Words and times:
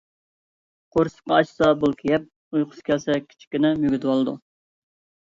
قورسىقى 0.95 1.33
ئاچسا 1.35 1.67
بولكا 1.83 2.07
يەپ، 2.11 2.25
ئۇيقۇسى 2.57 2.87
كەلسە 2.89 3.19
كىچىككىنە 3.27 3.73
مۈگدىۋالىدۇ. 3.85 4.35